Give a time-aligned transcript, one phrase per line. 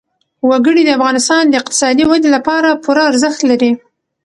[0.49, 3.71] وګړي د افغانستان د اقتصادي ودې لپاره پوره ارزښت لري.